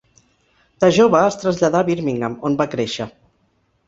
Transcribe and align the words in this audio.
De 0.83 0.87
jove 0.95 1.19
es 1.25 1.37
traslladà 1.43 1.81
a 1.85 1.87
Birmingham, 1.89 2.39
on 2.49 2.57
va 2.63 2.67
créixer. 2.73 3.07